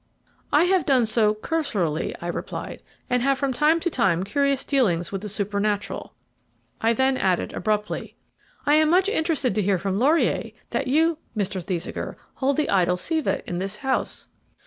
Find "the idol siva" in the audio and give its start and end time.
12.57-13.47